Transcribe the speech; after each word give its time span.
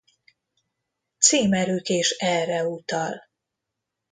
Címerük 1.19 1.87
is 1.87 2.09
erre 2.09 2.65
utal. 2.67 3.23